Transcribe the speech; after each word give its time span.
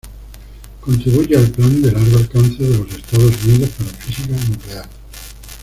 Contribuye 0.79 1.37
al 1.37 1.51
Plan 1.51 1.79
de 1.79 1.91
Largo 1.91 2.17
Alcance 2.17 2.63
de 2.63 2.75
los 2.79 2.91
Estados 2.91 3.35
Unidos 3.45 3.69
para 3.77 3.91
Física 3.99 4.35
Nuclear. 4.49 4.89